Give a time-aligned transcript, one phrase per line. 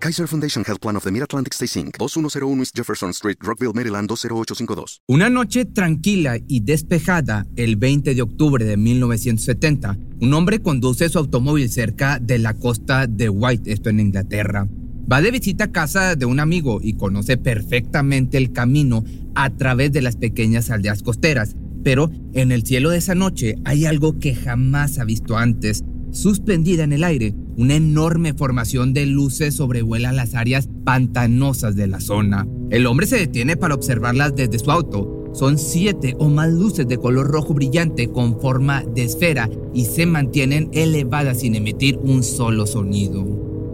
[0.00, 4.08] Kaiser Foundation Health Plan of the Mid-Atlantic Stay Inc., 2101 East Jefferson Street, Rockville, Maryland
[4.08, 5.02] 20852.
[5.08, 11.18] Una noche tranquila y despejada, el 20 de octubre de 1970, un hombre conduce su
[11.18, 14.68] automóvil cerca de la costa de White, esto en Inglaterra.
[15.10, 19.02] Va de visita a casa de un amigo y conoce perfectamente el camino
[19.34, 21.56] a través de las pequeñas aldeas costeras.
[21.82, 25.82] Pero en el cielo de esa noche hay algo que jamás ha visto antes.
[26.12, 32.00] Suspendida en el aire, una enorme formación de luces sobrevuela las áreas pantanosas de la
[32.00, 32.46] zona.
[32.70, 35.32] El hombre se detiene para observarlas desde su auto.
[35.34, 40.06] Son siete o más luces de color rojo brillante con forma de esfera y se
[40.06, 43.26] mantienen elevadas sin emitir un solo sonido.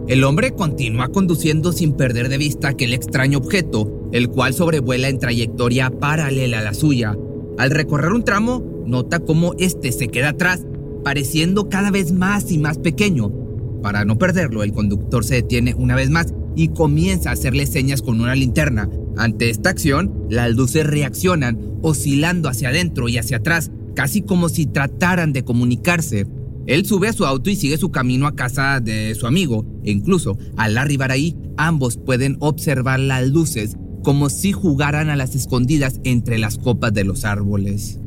[0.07, 5.19] El hombre continúa conduciendo sin perder de vista aquel extraño objeto, el cual sobrevuela en
[5.19, 7.15] trayectoria paralela a la suya.
[7.59, 10.65] Al recorrer un tramo, nota cómo este se queda atrás
[11.03, 13.44] pareciendo cada vez más y más pequeño.
[13.85, 18.01] Para no perderlo, el conductor se detiene una vez más y comienza a hacerle señas
[18.01, 18.89] con una linterna.
[19.15, 24.65] Ante esta acción, las luces reaccionan, oscilando hacia adentro y hacia atrás, casi como si
[24.65, 26.25] trataran de comunicarse.
[26.65, 29.91] Él sube a su auto y sigue su camino a casa de su amigo, e
[29.91, 36.01] incluso al arribar ahí, ambos pueden observar las luces como si jugaran a las escondidas
[36.03, 37.99] entre las copas de los árboles.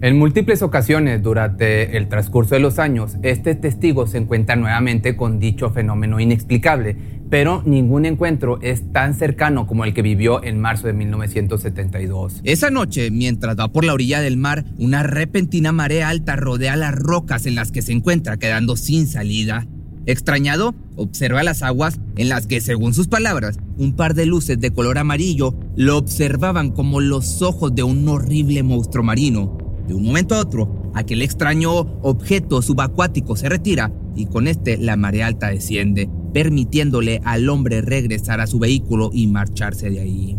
[0.00, 5.40] En múltiples ocasiones durante el transcurso de los años, este testigo se encuentra nuevamente con
[5.40, 6.96] dicho fenómeno inexplicable,
[7.28, 12.42] pero ningún encuentro es tan cercano como el que vivió en marzo de 1972.
[12.44, 16.94] Esa noche, mientras va por la orilla del mar, una repentina marea alta rodea las
[16.94, 19.66] rocas en las que se encuentra, quedando sin salida.
[20.06, 24.70] Extrañado, observa las aguas en las que, según sus palabras, un par de luces de
[24.70, 29.57] color amarillo lo observaban como los ojos de un horrible monstruo marino.
[29.88, 31.72] De un momento a otro, aquel extraño
[32.02, 38.42] objeto subacuático se retira y con este la marea alta desciende, permitiéndole al hombre regresar
[38.42, 40.38] a su vehículo y marcharse de ahí.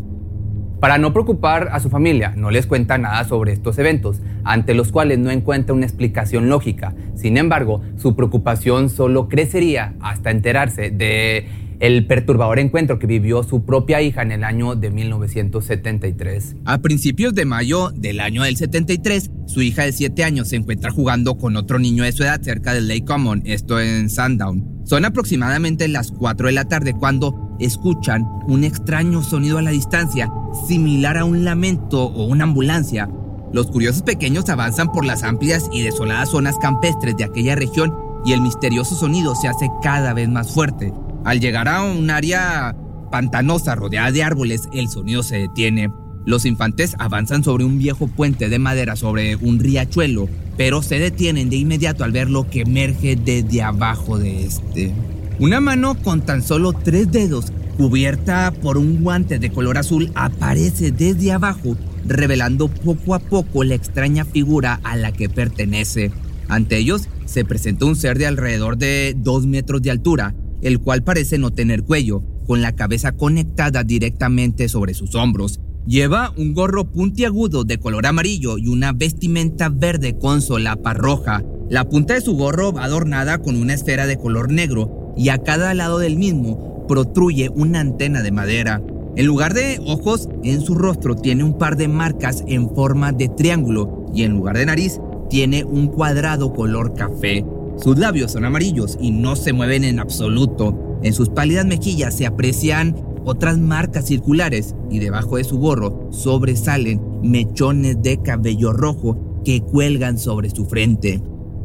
[0.79, 4.91] Para no preocupar a su familia, no les cuenta nada sobre estos eventos, ante los
[4.91, 6.93] cuales no encuentra una explicación lógica.
[7.15, 11.47] Sin embargo, su preocupación solo crecería hasta enterarse de
[11.79, 16.55] el perturbador encuentro que vivió su propia hija en el año de 1973.
[16.65, 20.91] A principios de mayo del año del 73, su hija de 7 años se encuentra
[20.91, 24.81] jugando con otro niño de su edad cerca del Lake Common, esto en Sundown.
[24.83, 30.29] Son aproximadamente las 4 de la tarde cuando escuchan un extraño sonido a la distancia,
[30.67, 33.09] similar a un lamento o una ambulancia.
[33.53, 38.33] Los curiosos pequeños avanzan por las amplias y desoladas zonas campestres de aquella región y
[38.33, 40.93] el misterioso sonido se hace cada vez más fuerte.
[41.25, 42.75] Al llegar a un área
[43.11, 45.91] pantanosa rodeada de árboles, el sonido se detiene.
[46.25, 51.49] Los infantes avanzan sobre un viejo puente de madera sobre un riachuelo, pero se detienen
[51.49, 54.93] de inmediato al ver lo que emerge desde abajo de este.
[55.39, 60.91] Una mano con tan solo tres dedos, cubierta por un guante de color azul, aparece
[60.91, 66.11] desde abajo, revelando poco a poco la extraña figura a la que pertenece.
[66.47, 71.03] Ante ellos se presenta un ser de alrededor de dos metros de altura, el cual
[71.03, 75.59] parece no tener cuello, con la cabeza conectada directamente sobre sus hombros.
[75.85, 81.43] Lleva un gorro puntiagudo de color amarillo y una vestimenta verde con solapa roja.
[81.69, 85.37] La punta de su gorro va adornada con una esfera de color negro y a
[85.39, 88.81] cada lado del mismo protruye una antena de madera.
[89.15, 93.27] En lugar de ojos, en su rostro tiene un par de marcas en forma de
[93.29, 94.99] triángulo y en lugar de nariz
[95.29, 97.45] tiene un cuadrado color café.
[97.81, 100.99] Sus labios son amarillos y no se mueven en absoluto.
[101.01, 107.01] En sus pálidas mejillas se aprecian otras marcas circulares y debajo de su gorro sobresalen
[107.23, 111.21] mechones de cabello rojo que cuelgan sobre su frente.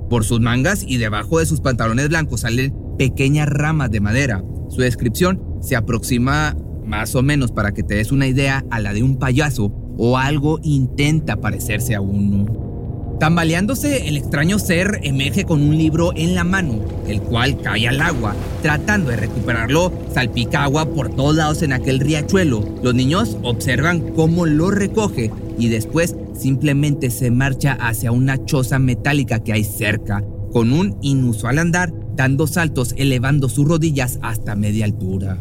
[0.09, 4.45] Por sus mangas y debajo de sus pantalones blancos salen pequeñas ramas de madera.
[4.69, 8.93] Su descripción se aproxima más o menos para que te des una idea a la
[8.93, 12.74] de un payaso o algo intenta parecerse a uno.
[13.19, 18.01] Tambaleándose, el extraño ser emerge con un libro en la mano, el cual cae al
[18.01, 18.35] agua.
[18.61, 22.69] Tratando de recuperarlo, salpica agua por todos lados en aquel riachuelo.
[22.83, 29.39] Los niños observan cómo lo recoge y después simplemente se marcha hacia una choza metálica
[29.45, 35.39] que hay cerca, con un inusual andar, dando saltos elevando sus rodillas hasta media altura.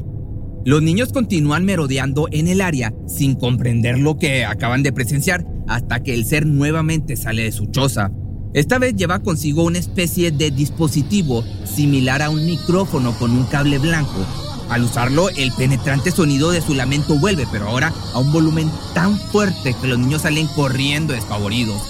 [0.65, 6.01] Los niños continúan merodeando en el área sin comprender lo que acaban de presenciar hasta
[6.01, 8.11] que el ser nuevamente sale de su choza.
[8.53, 13.79] Esta vez lleva consigo una especie de dispositivo similar a un micrófono con un cable
[13.79, 14.25] blanco.
[14.69, 19.17] Al usarlo, el penetrante sonido de su lamento vuelve, pero ahora a un volumen tan
[19.17, 21.81] fuerte que los niños salen corriendo despavoridos.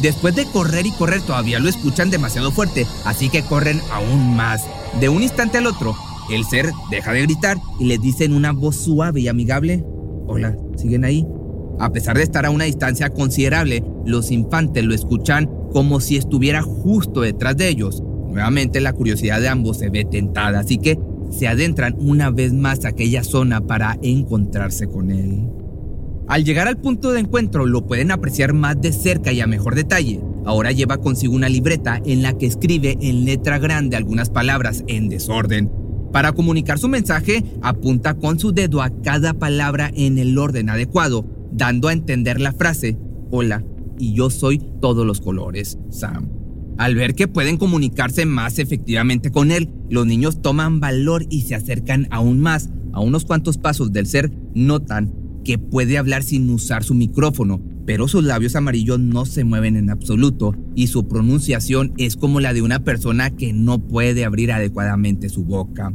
[0.00, 4.62] Después de correr y correr todavía lo escuchan demasiado fuerte, así que corren aún más.
[5.00, 5.96] De un instante al otro,
[6.30, 9.84] el ser deja de gritar y les dice en una voz suave y amigable,
[10.26, 11.26] hola, ¿siguen ahí?
[11.82, 16.62] A pesar de estar a una distancia considerable, los infantes lo escuchan como si estuviera
[16.62, 18.04] justo detrás de ellos.
[18.30, 20.96] Nuevamente la curiosidad de ambos se ve tentada, así que
[21.32, 25.48] se adentran una vez más a aquella zona para encontrarse con él.
[26.28, 29.74] Al llegar al punto de encuentro lo pueden apreciar más de cerca y a mejor
[29.74, 30.20] detalle.
[30.44, 35.08] Ahora lleva consigo una libreta en la que escribe en letra grande algunas palabras en
[35.08, 35.68] desorden.
[36.12, 41.41] Para comunicar su mensaje, apunta con su dedo a cada palabra en el orden adecuado,
[41.52, 42.96] dando a entender la frase,
[43.30, 43.64] hola,
[43.98, 46.28] y yo soy todos los colores, Sam.
[46.78, 51.54] Al ver que pueden comunicarse más efectivamente con él, los niños toman valor y se
[51.54, 52.70] acercan aún más.
[52.92, 55.12] A unos cuantos pasos del ser, notan
[55.44, 59.90] que puede hablar sin usar su micrófono, pero sus labios amarillos no se mueven en
[59.90, 65.28] absoluto y su pronunciación es como la de una persona que no puede abrir adecuadamente
[65.28, 65.92] su boca.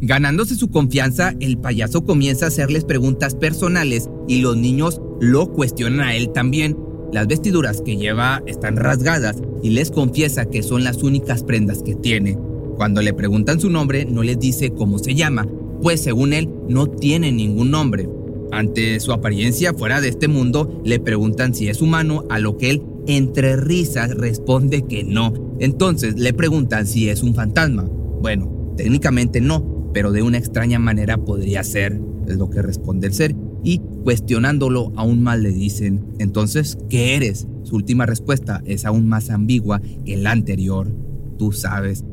[0.00, 6.00] Ganándose su confianza, el payaso comienza a hacerles preguntas personales y los niños lo cuestionan
[6.00, 6.76] a él también.
[7.12, 11.94] Las vestiduras que lleva están rasgadas y les confiesa que son las únicas prendas que
[11.94, 12.38] tiene.
[12.76, 15.46] Cuando le preguntan su nombre, no les dice cómo se llama,
[15.80, 18.06] pues según él no tiene ningún nombre.
[18.52, 22.68] Ante su apariencia fuera de este mundo, le preguntan si es humano, a lo que
[22.68, 25.32] él, entre risas, responde que no.
[25.58, 27.88] Entonces le preguntan si es un fantasma.
[28.20, 31.98] Bueno, técnicamente no, pero de una extraña manera podría ser,
[32.28, 33.34] es lo que responde el ser.
[33.64, 37.48] Y cuestionándolo aún más le dicen, entonces, ¿qué eres?
[37.62, 40.94] Su última respuesta es aún más ambigua que la anterior.
[41.38, 42.04] Tú sabes.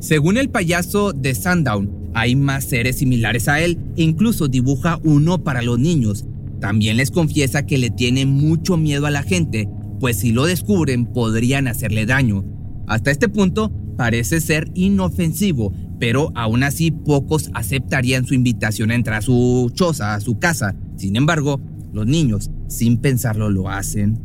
[0.00, 5.44] Según el payaso de Sundown, hay más seres similares a él e incluso dibuja uno
[5.44, 6.24] para los niños.
[6.58, 9.68] También les confiesa que le tiene mucho miedo a la gente,
[10.00, 12.46] pues si lo descubren podrían hacerle daño.
[12.86, 19.18] Hasta este punto parece ser inofensivo, pero aún así pocos aceptarían su invitación a entrar
[19.18, 20.74] a su choza, a su casa.
[20.96, 21.60] Sin embargo,
[21.92, 24.20] los niños, sin pensarlo, lo hacen.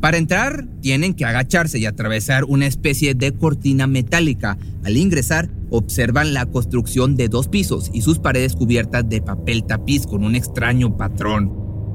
[0.00, 4.56] Para entrar, tienen que agacharse y atravesar una especie de cortina metálica.
[4.82, 10.06] Al ingresar, observan la construcción de dos pisos y sus paredes cubiertas de papel tapiz
[10.06, 11.52] con un extraño patrón.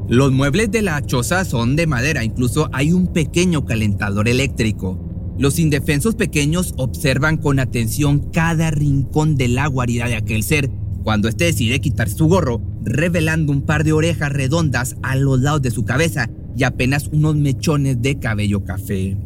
[0.07, 5.04] Los muebles de la choza son de madera, incluso hay un pequeño calentador eléctrico.
[5.37, 10.69] Los indefensos pequeños observan con atención cada rincón de la guarida de aquel ser,
[11.03, 15.61] cuando éste decide quitar su gorro, revelando un par de orejas redondas a los lados
[15.61, 19.17] de su cabeza y apenas unos mechones de cabello café.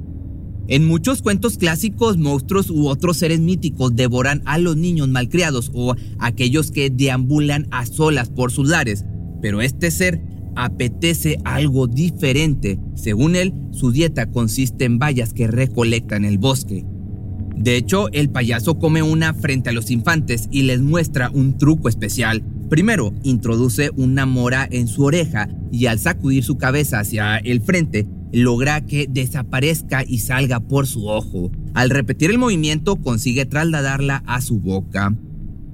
[0.68, 5.96] En muchos cuentos clásicos, monstruos u otros seres míticos devoran a los niños malcriados o
[6.20, 9.06] aquellos que deambulan a solas por sus lares,
[9.42, 10.22] pero este ser
[10.56, 12.80] apetece algo diferente.
[12.96, 16.86] Según él, su dieta consiste en bayas que recolecta en el bosque.
[17.56, 21.90] De hecho, el payaso come una frente a los infantes y les muestra un truco
[21.90, 22.42] especial.
[22.70, 28.08] Primero, introduce una mora en su oreja y al sacudir su cabeza hacia el frente,
[28.32, 31.52] logra que desaparezca y salga por su ojo.
[31.74, 35.16] Al repetir el movimiento, consigue trasladarla a su boca.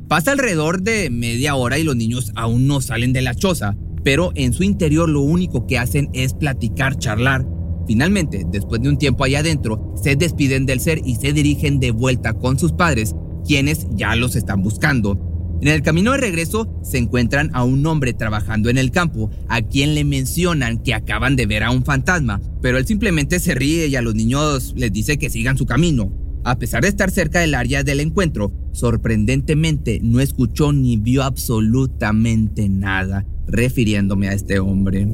[0.07, 4.31] Pasa alrededor de media hora y los niños aún no salen de la choza, pero
[4.35, 7.43] en su interior lo único que hacen es platicar, charlar.
[7.87, 11.89] Finalmente, después de un tiempo allá adentro, se despiden del ser y se dirigen de
[11.89, 13.15] vuelta con sus padres,
[13.47, 15.57] quienes ya los están buscando.
[15.59, 19.63] En el camino de regreso se encuentran a un hombre trabajando en el campo, a
[19.63, 23.87] quien le mencionan que acaban de ver a un fantasma, pero él simplemente se ríe
[23.87, 26.11] y a los niños les dice que sigan su camino.
[26.43, 32.69] A pesar de estar cerca del área del encuentro, sorprendentemente no escuchó ni vio absolutamente
[32.69, 35.07] nada, refiriéndome a este hombre.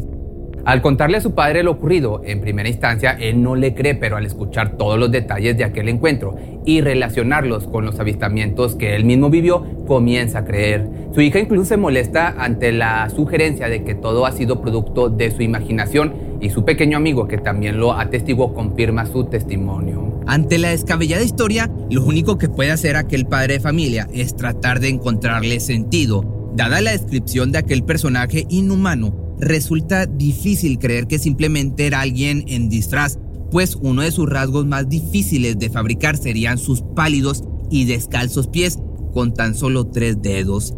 [0.63, 4.17] Al contarle a su padre lo ocurrido, en primera instancia él no le cree, pero
[4.17, 6.35] al escuchar todos los detalles de aquel encuentro
[6.65, 10.87] y relacionarlos con los avistamientos que él mismo vivió, comienza a creer.
[11.15, 15.31] Su hija incluso se molesta ante la sugerencia de que todo ha sido producto de
[15.31, 20.21] su imaginación y su pequeño amigo, que también lo atestiguó, confirma su testimonio.
[20.27, 24.79] Ante la descabellada historia, lo único que puede hacer aquel padre de familia es tratar
[24.79, 31.87] de encontrarle sentido, dada la descripción de aquel personaje inhumano resulta difícil creer que simplemente
[31.87, 36.83] era alguien en disfraz, pues uno de sus rasgos más difíciles de fabricar serían sus
[36.95, 38.79] pálidos y descalzos pies,
[39.13, 40.73] con tan solo tres dedos.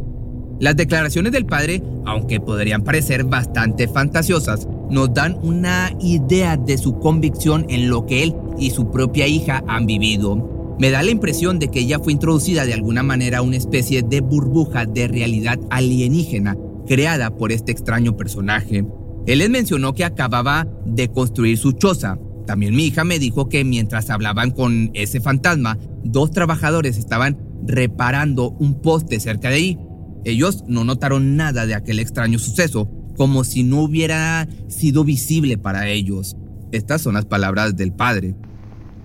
[0.60, 7.00] Las declaraciones del padre, aunque podrían parecer bastante fantasiosas, nos dan una idea de su
[7.00, 10.52] convicción en lo que él y su propia hija han vivido.
[10.84, 14.02] Me da la impresión de que ella fue introducida de alguna manera a una especie
[14.04, 18.86] de burbuja de realidad alienígena creada por este extraño personaje.
[19.25, 22.20] Él les mencionó que acababa de construir su choza.
[22.46, 28.50] También mi hija me dijo que mientras hablaban con ese fantasma, dos trabajadores estaban reparando
[28.50, 29.80] un poste cerca de ahí.
[30.25, 35.88] Ellos no notaron nada de aquel extraño suceso, como si no hubiera sido visible para
[35.88, 36.36] ellos.
[36.74, 38.36] Estas son las palabras del padre.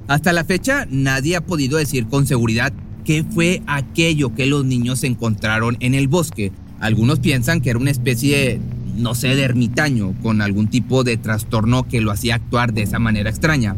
[0.08, 2.72] Hasta la fecha nadie ha podido decir con seguridad
[3.04, 6.50] qué fue aquello que los niños encontraron en el bosque.
[6.80, 8.58] Algunos piensan que era una especie,
[8.96, 12.98] no sé, de ermitaño, con algún tipo de trastorno que lo hacía actuar de esa
[12.98, 13.76] manera extraña.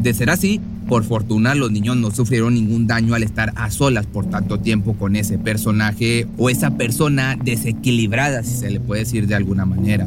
[0.00, 4.06] De ser así, por fortuna los niños no sufrieron ningún daño al estar a solas
[4.06, 9.26] por tanto tiempo con ese personaje o esa persona desequilibrada, si se le puede decir
[9.26, 10.06] de alguna manera.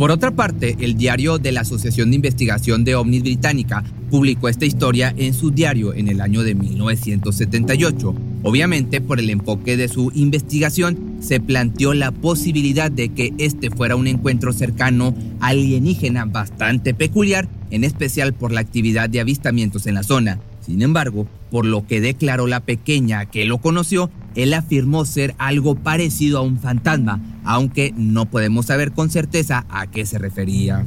[0.00, 4.64] Por otra parte, el diario de la Asociación de Investigación de OVNIs Británica publicó esta
[4.64, 8.14] historia en su diario en el año de 1978.
[8.42, 13.94] Obviamente, por el enfoque de su investigación, se planteó la posibilidad de que este fuera
[13.94, 20.02] un encuentro cercano alienígena bastante peculiar en especial por la actividad de avistamientos en la
[20.02, 20.40] zona.
[20.64, 25.74] Sin embargo, por lo que declaró la pequeña que lo conoció, él afirmó ser algo
[25.74, 30.84] parecido a un fantasma, aunque no podemos saber con certeza a qué se refería.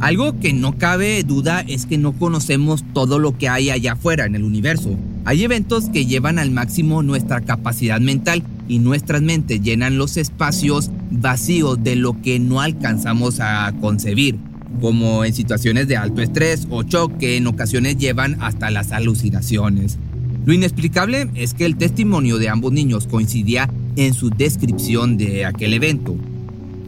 [0.00, 4.26] Algo que no cabe duda es que no conocemos todo lo que hay allá afuera
[4.26, 4.96] en el universo.
[5.24, 10.90] Hay eventos que llevan al máximo nuestra capacidad mental y nuestras mentes llenan los espacios
[11.10, 14.38] vacíos de lo que no alcanzamos a concebir
[14.80, 19.98] como en situaciones de alto estrés o shock que en ocasiones llevan hasta las alucinaciones.
[20.48, 25.74] Lo inexplicable es que el testimonio de ambos niños coincidía en su descripción de aquel
[25.74, 26.16] evento.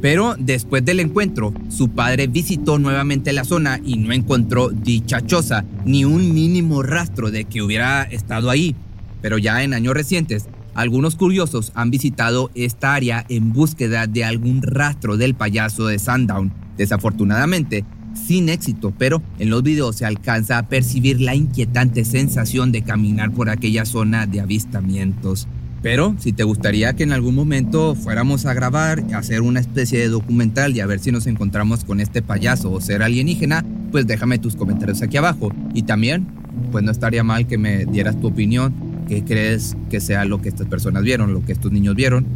[0.01, 5.67] Pero después del encuentro, su padre visitó nuevamente la zona y no encontró dicha choza
[5.85, 8.75] ni un mínimo rastro de que hubiera estado ahí.
[9.21, 14.63] Pero ya en años recientes, algunos curiosos han visitado esta área en búsqueda de algún
[14.63, 16.51] rastro del payaso de Sundown
[16.81, 22.83] Desafortunadamente, sin éxito, pero en los videos se alcanza a percibir la inquietante sensación de
[22.83, 25.49] caminar por aquella zona de avistamientos.
[25.83, 30.09] Pero si te gustaría que en algún momento fuéramos a grabar, hacer una especie de
[30.09, 34.39] documental y a ver si nos encontramos con este payaso o ser alienígena, pues déjame
[34.39, 35.53] tus comentarios aquí abajo.
[35.73, 36.27] Y también,
[36.71, 38.75] pues no estaría mal que me dieras tu opinión,
[39.09, 42.27] qué crees que sea lo que estas personas vieron, lo que estos niños vieron.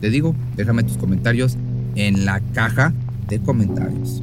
[0.00, 1.56] Te digo, déjame tus comentarios
[1.96, 2.92] en la caja
[3.28, 4.22] de comentarios.